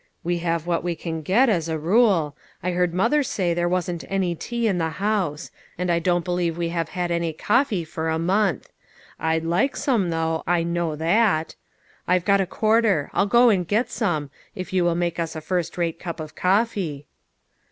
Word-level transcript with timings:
"We 0.23 0.39
have 0.39 0.65
what 0.65 0.83
we 0.83 0.95
can 0.95 1.21
get, 1.21 1.47
as 1.47 1.69
a 1.69 1.77
rule. 1.77 2.35
I 2.63 2.71
heard 2.71 2.91
mother 2.91 3.21
say 3.21 3.53
there 3.53 3.69
wasn't 3.69 4.03
any 4.09 4.33
tea 4.33 4.67
in 4.67 4.79
the 4.79 4.89
house. 4.89 5.51
And 5.77 5.91
I 5.91 5.99
don't 5.99 6.25
believe 6.25 6.57
we 6.57 6.69
have 6.69 6.89
had 6.89 7.11
any 7.11 7.33
coffee 7.33 7.83
for 7.83 8.09
a 8.09 8.17
month. 8.17 8.71
I'd 9.19 9.43
like 9.43 9.75
some, 9.75 10.09
though; 10.09 10.41
I 10.47 10.63
know 10.63 10.95
that. 10.95 11.53
I've 12.07 12.25
got 12.25 12.41
a 12.41 12.47
quarter; 12.47 13.11
I'll 13.13 13.27
go 13.27 13.49
and 13.49 13.67
get 13.67 13.91
some, 13.91 14.31
if 14.55 14.73
you 14.73 14.83
will 14.83 14.95
make 14.95 15.19
us 15.19 15.35
a 15.35 15.39
first 15.41 15.77
rate 15.77 15.99
cup 15.99 16.19
of 16.19 16.33
coffee." 16.35 17.05